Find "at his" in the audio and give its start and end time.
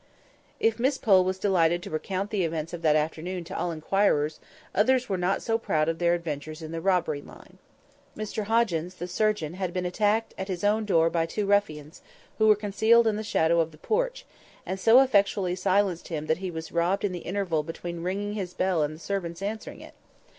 10.39-10.63